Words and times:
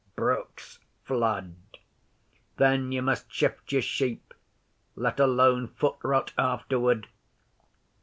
'Brooks 0.15 0.79
flood. 1.03 1.53
Then 2.57 2.91
you 2.91 3.03
must 3.03 3.31
shift 3.31 3.71
your 3.71 3.83
sheep 3.83 4.33
let 4.95 5.19
alone 5.19 5.67
foot 5.67 5.97
rot 6.01 6.33
afterward. 6.39 7.05